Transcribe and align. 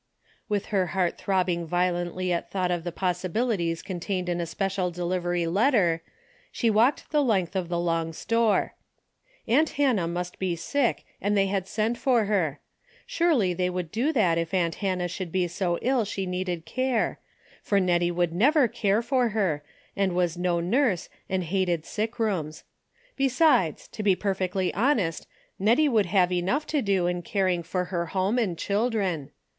With 0.49 0.65
her 0.73 0.87
heart 0.97 1.19
throbbing 1.19 1.67
violently 1.67 2.33
at 2.33 2.49
thought 2.49 2.71
of 2.71 2.83
the 2.83 2.91
possibilities 2.91 3.83
contained 3.83 4.29
in 4.29 4.41
a 4.41 4.47
special 4.47 4.89
delivery 4.89 5.45
letter, 5.45 6.01
she 6.51 6.71
walked 6.71 7.11
the 7.11 7.21
length 7.23 7.55
of 7.55 7.69
the 7.69 7.77
long 7.79 8.11
store. 8.11 8.73
Aunt 9.47 9.69
Hannah 9.77 10.07
must 10.07 10.39
be 10.39 10.55
sick 10.55 11.05
and 11.21 11.37
they 11.37 11.45
had 11.45 11.67
sent 11.67 11.99
for 11.99 12.25
her. 12.25 12.59
Surely 13.05 13.53
they 13.53 13.69
would 13.69 13.91
do 13.91 14.11
that 14.11 14.39
if 14.39 14.55
aunt 14.55 14.73
Hannah 14.81 15.07
should 15.07 15.31
be 15.31 15.47
so 15.47 15.77
ill 15.83 16.03
she 16.03 16.25
needed 16.25 16.65
care, 16.65 17.19
for 17.61 17.77
Hettie 17.77 18.09
would 18.09 18.33
never 18.33 18.67
care 18.67 19.03
for 19.03 19.29
her, 19.29 19.61
she 19.95 20.07
was 20.07 20.35
no 20.35 20.59
nurse 20.59 21.09
and 21.29 21.43
hated 21.43 21.85
sick 21.85 22.13
rboms. 22.15 22.63
Besides, 23.15 23.87
to 23.89 24.01
be 24.01 24.15
perfectly 24.15 24.73
honest, 24.73 25.27
JSTettie 25.61 25.91
would 25.91 26.07
have 26.07 26.31
enough 26.31 26.65
to 26.65 26.81
do 26.81 27.05
in 27.05 27.21
caring 27.21 27.61
for 27.61 27.85
her 27.93 28.07
home 28.07 28.39
and 28.39 28.57
children. 28.57 29.29